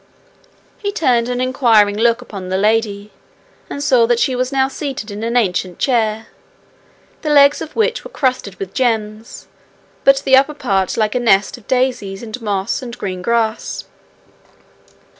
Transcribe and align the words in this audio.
He 0.79 0.91
turned 0.91 1.29
an 1.29 1.39
inquiring 1.39 1.95
look 1.95 2.23
upon 2.23 2.49
the 2.49 2.57
lady, 2.57 3.11
and 3.69 3.83
saw 3.83 4.07
that 4.07 4.17
she 4.19 4.35
was 4.35 4.51
now 4.51 4.67
seated 4.67 5.11
in 5.11 5.21
an 5.21 5.37
ancient 5.37 5.77
chair, 5.77 6.25
the 7.21 7.29
legs 7.29 7.61
of 7.61 7.75
which 7.75 8.03
were 8.03 8.09
crusted 8.09 8.55
with 8.55 8.73
gems, 8.73 9.45
but 10.03 10.23
the 10.25 10.35
upper 10.35 10.55
part 10.55 10.97
like 10.97 11.13
a 11.13 11.19
nest 11.19 11.55
of 11.55 11.67
daisies 11.67 12.23
and 12.23 12.41
moss 12.41 12.81
and 12.81 12.97
green 12.97 13.21
grass. 13.21 13.85